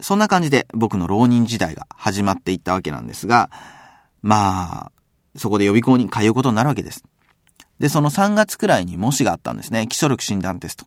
[0.00, 3.50] そんな感じで僕の浪人時代が始まっていったわけなんですが、
[4.22, 4.92] まあ、
[5.36, 7.04] そこで予備校に通うことになるわけです。
[7.78, 9.86] で、その3月くらいに模試があったんですね。
[9.88, 10.86] 基礎力診断テスト。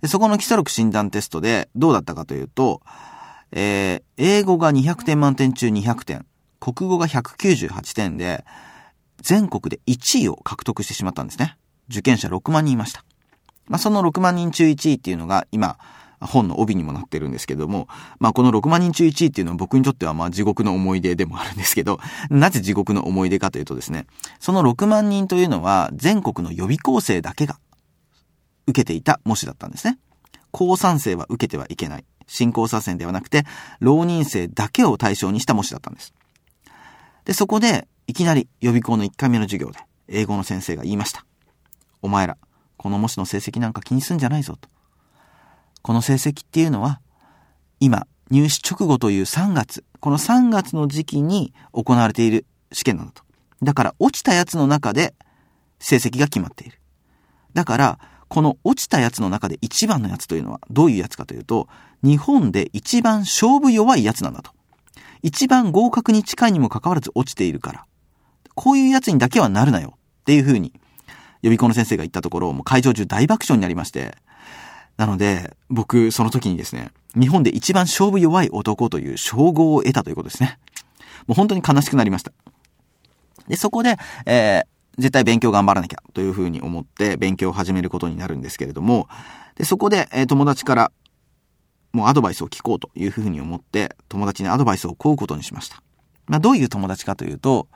[0.00, 2.82] で、そこの基礎力診断テストでどうだったかというと、
[3.52, 6.26] えー、英語が200点満点中200点、
[6.60, 8.44] 国語が198点で、
[9.18, 11.56] 全国で1位を獲得してしまったんですね。
[11.88, 13.04] 受験者6万人いました。
[13.66, 15.78] まあ、その6万人中1位っていうのが今、
[16.20, 21.98] 本の帯にもなってるんですけども、まあこの6万人中1位っていうのは僕にとってはまあ地獄の思い出でもあるんですけど、
[22.30, 24.06] なぜ地獄の思い出かというとですね、
[24.40, 27.58] その6万人というのは全国の予備校生だけが
[28.66, 29.98] 受けていた模試だったんですね。
[30.50, 32.04] 高3生は受けてはいけない。
[32.26, 33.44] 新興左遷ではなくて、
[33.78, 36.14] 浪人生だけを対象にした模試だったんです。
[37.24, 41.24] で、そこで、いきなり予備校の1回目の授業で、英語の先生が言いました。
[42.02, 42.36] お前ら、
[42.76, 44.68] この模試の成績なんか気にすんじゃないぞと。
[45.86, 47.00] この成績っていうのは、
[47.78, 53.22] 今、入試直後という3月、この3月の時期に行われている試験なんだと。
[53.62, 55.14] だから落ちたやつの中で
[55.78, 56.80] 成績が決まっている。
[57.54, 61.68] だから、この落ちたやつの中で一番のやつというのはどういうやつかというと、
[62.02, 64.50] 日本で一番勝負弱いやつなんだと。
[65.22, 67.86] 一番合格に近いにもかかわらず落ちているから。
[68.56, 70.72] こういうやつにだけはなるなよっていうふうに
[71.42, 74.16] 予備校の先生が言ったところ、もう会場中大爆笑になりまして、
[74.96, 80.58] なので、僕、その時にですね、日本で一番勝負弱い男という称号を得たということですね。
[81.26, 82.32] もう本当に悲しくなりました。
[83.48, 89.08] で、そこで、えー、絶対勉強頑張らなきゃというふうに思って勉強を始めることになるんですけれども、
[89.56, 90.92] で、そこで、えー、友達から
[91.92, 95.82] もうアドバイスを聞こうというふうに思って友達にアドバイスを請うことにしました。
[96.26, 97.68] まあ、どういう友達かというと、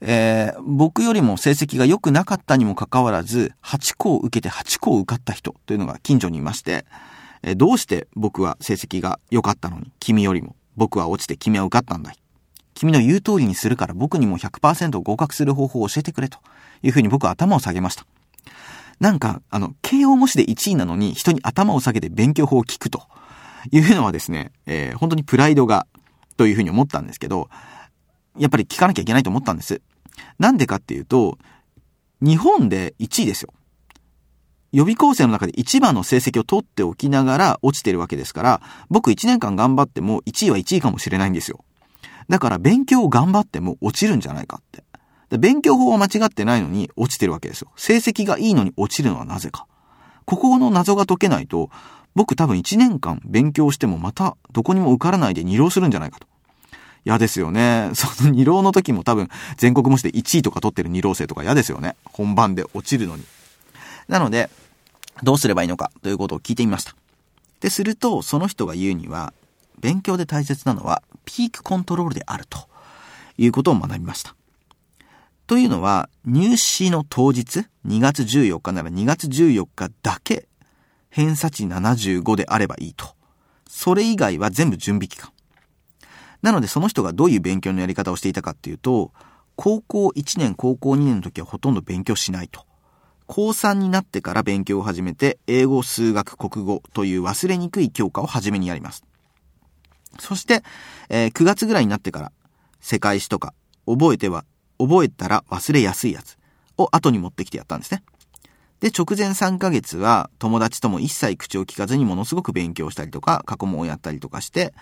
[0.00, 6.84] えー、僕よりも成績が良くなかったにもかかわらず、8校受けて8校受かった人というのが近所にいまして、
[7.42, 12.12] えー、どうして僕は成績が良かったのに、君よりも、僕は落ちて君は受かったんだ。
[12.74, 16.38] 君の言う通りにするから僕にも100%合格する方法を教えてくれと
[16.82, 18.04] いうふうに僕は頭を下げました。
[19.00, 23.02] なんか、あの、慶応模試で1位なのに人に頭を下げて勉強法を聞くと
[23.70, 25.86] いうのはですね、えー、本当にプライドが
[26.36, 27.48] というふうに思ったんですけど、
[28.38, 29.80] やっぱり聞かなきゃいけないと思ったんです。
[30.38, 31.38] なんでかっていうと、
[32.20, 33.52] 日本で1位ですよ。
[34.72, 41.64] 予備校生の中で一番の成績を取っておきながら落ちてるわけですから、僕1年間頑張っても1位は1位かもしれないんですよ。
[42.28, 44.82] だから勉強を頑張っても落ちるんじゃないかって。
[45.38, 47.70] 勉強法は間違ってないのに落ちてるわけですよ。
[47.76, 49.66] 成績がいいのに落ちるのはなぜか。
[50.24, 51.70] ここの謎が解けないと、
[52.14, 56.26] 僕多分1年間勉強してもまたどこにも受からないで二浪するんじゃないかと。
[57.04, 57.90] 嫌ですよね。
[57.94, 61.96] その二浪の時も多分全国模試で1位とか取ってる二浪生とか嫌ですよね。
[62.04, 63.24] 本番で落ちるのに。
[64.08, 64.50] なので、
[65.22, 66.94] どうすればいいのかということを聞いてみました。
[67.60, 69.32] で、すると、その人が言うには、
[69.80, 72.68] 勉強で大切なのはピークコントロールであると
[73.36, 74.34] いうことを学びました。
[75.46, 80.48] というのは、入試の当日、2月14日なら2月14日だけ
[81.10, 83.14] 偏差値75であればいいと。
[83.68, 85.33] それ以外は全部準備期間。
[86.44, 89.12] なのでその人がどういう勉強のやり方をしていたかっていうと、
[89.56, 92.66] 高校1年、高校2年の時はほとんど勉強しないと。
[93.26, 99.04] 高3になってから勉強を始めて、英語、数学、国語という忘れにくい教科を初めにやります。
[100.20, 100.62] そして、
[101.08, 102.32] えー、9月ぐらいになってから、
[102.78, 103.54] 世界史とか、
[103.86, 104.44] 覚えては、
[104.78, 106.36] 覚えたら忘れやすいやつ
[106.76, 108.02] を後に持ってきてやったんですね。
[108.80, 114.74] で、直前3ヶ月は友達とも一切口を聞かずにものすごく勉強したりとか、過去問をやったりとかして、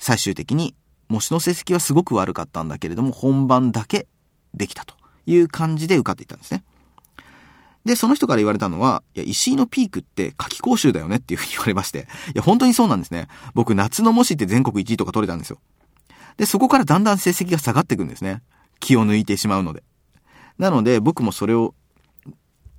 [0.00, 0.74] 最終的に
[1.08, 4.08] 模試の成績はすごく悪かったんだけれども、本番だけ
[4.54, 4.94] できたと
[5.26, 6.64] いう感じで受かっていったんですね。
[7.84, 13.28] で、その人から言われたのは、いや、石井のピークって夏季講習だよねっていうふうに言われまして、いや、本当にそうなんですね。
[13.54, 15.58] 僕、夏の模試って全国1位とか取れたんですよ。
[16.36, 18.42] で、そこからだんだん成績が下がっていくんですね。
[18.80, 19.82] 気を抜いてしまうので。
[20.58, 21.74] なので、僕もそれを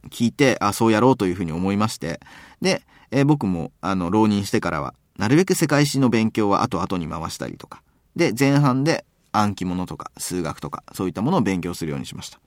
[0.09, 2.19] 聞いて、あ、そうやろうというふうに思いまして、
[2.61, 7.83] で、え、僕も、あの、浪人してからは、なるべく世界史の勉強は後々に回したりとか。
[8.15, 12.39] で、前半で暗記物とか数学とかそういったものを勉強するようにしました。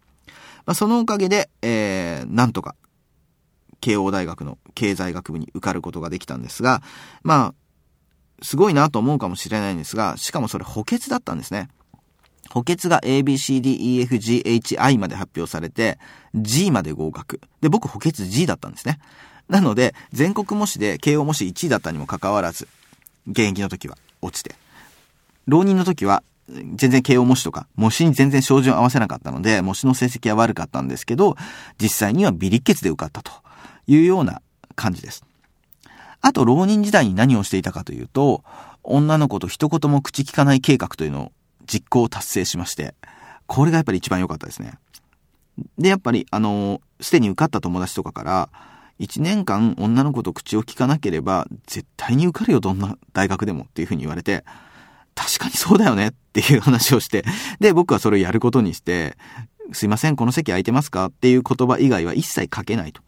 [0.66, 2.74] まあ、そのおかげで、えー、なんとか、
[3.80, 6.82] 慶応大学の経済学部に受かることができたんですが、
[7.22, 7.54] まあ、
[8.42, 11.68] すごいなと思うかもしれないんですが、しかもそれ補欠だったんですね。
[12.50, 16.00] 補欠が ABCDEFGHI まで発表されて、
[16.34, 17.40] G まで合格。
[17.60, 18.98] で、僕補欠 G だったんですね。
[19.48, 22.68] なので、全国模試で慶応模試1位だったにもかかわらず、
[23.28, 24.54] 現役の時は落ちて、
[25.46, 31.36] 浪人の時は全然慶応模試とか、模試に全然照準合わせなかったので、模試の成績は悪かったんですけど、
[31.80, 33.32] 実際には微力欠で受かったと
[33.86, 34.42] いうような
[34.74, 35.24] 感じです。
[36.20, 38.42] あと、浪人時代に何をしていたかというと、
[38.82, 41.32] 女の子と一言も口聞かない計画というのを
[41.66, 42.94] 実行を達成しまして、
[43.46, 44.74] これがやっぱり一番良かったですね。
[45.78, 48.48] で、やっぱり、あの、すでに受かった友達とかから、
[49.00, 54.44] 1年間女の子と口を聞かなければ絶対に受かるよ、どんな大学でもっていうふうに言われて、
[55.14, 57.24] 確かにそうだよねっていう話をして、
[57.60, 59.16] で、僕はそれをやることにして、
[59.72, 61.06] すいません、この席空いてますか？
[61.06, 63.02] っていう言葉以外は一切書けないと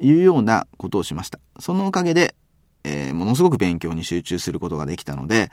[0.00, 1.40] いうようなことをしました。
[1.58, 2.34] そのおかげで、
[2.84, 5.50] えー、ものすごく勉強に集中することができたので、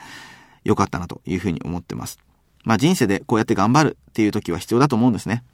[0.64, 2.18] 良かったなというふうに思ってます。
[2.64, 5.44] まあ人生でこうやって頑張るっていう時は必要だと思うんですね。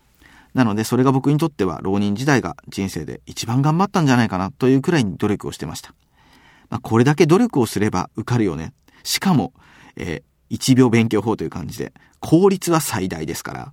[0.54, 5.94] なのでそれが僕にとっては浪人時代が人生で一番頑張ったんじゃないかなというくらいに努力をしてました。
[6.68, 8.72] まあ、これだけ努力をすれば受かるよね。
[9.02, 9.52] しかも、
[9.96, 13.72] えー、1秒勉強法という感じで、効率は最大ですから、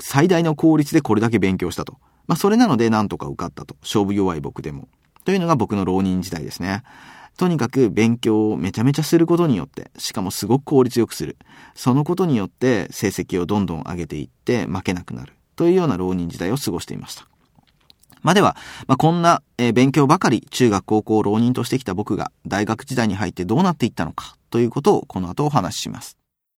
[0.00, 1.98] 最大の効率でこれだけ勉強したと。
[2.26, 3.76] まあ、それなのでなんとか受かったと。
[3.82, 4.88] 勝負弱い僕でも。
[5.24, 6.82] というのが僕の浪人時代ですね。
[7.36, 11.36] とにかく勉強をめちゃめちゃすることによって、しかもすごく効率よくする。
[11.74, 15.34] そのことによって成績をどんどん上げていって負けなくなる。
[15.58, 17.26] というような浪人時代を過ごしていました。
[18.22, 18.56] まあ、では、
[18.86, 26.17] まあ、こんな、え、勉強ばかり中学高校浪人としてきた僕が大学時代に入ってどうなっていったのかということをこの後お話しします。